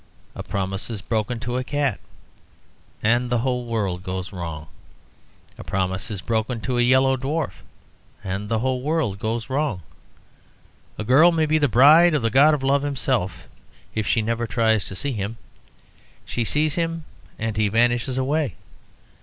A 0.33 0.41
promise 0.41 0.89
is 0.89 0.99
broken 0.99 1.39
to 1.41 1.57
a 1.57 1.63
cat, 1.63 1.99
and 3.03 3.29
the 3.29 3.37
whole 3.37 3.65
world 3.67 4.01
goes 4.01 4.33
wrong. 4.33 4.65
A 5.59 5.63
promise 5.63 6.09
is 6.09 6.21
broken 6.21 6.59
to 6.61 6.79
a 6.79 6.81
yellow 6.81 7.15
dwarf, 7.15 7.61
and 8.23 8.49
the 8.49 8.57
whole 8.57 8.81
world 8.81 9.19
goes 9.19 9.47
wrong. 9.47 9.83
A 10.97 11.03
girl 11.03 11.31
may 11.31 11.45
be 11.45 11.59
the 11.59 11.67
bride 11.67 12.15
of 12.15 12.23
the 12.23 12.31
God 12.31 12.55
of 12.55 12.63
Love 12.63 12.81
himself 12.81 13.43
if 13.93 14.07
she 14.07 14.23
never 14.23 14.47
tries 14.47 14.85
to 14.85 14.95
see 14.95 15.11
him; 15.11 15.37
she 16.25 16.43
sees 16.43 16.73
him, 16.73 17.03
and 17.37 17.55
he 17.55 17.67
vanishes 17.67 18.17
away. 18.17 18.55